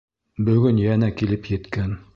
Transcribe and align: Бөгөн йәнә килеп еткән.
Бөгөн 0.47 0.81
йәнә 0.85 1.11
килеп 1.21 1.53
еткән. 1.57 1.99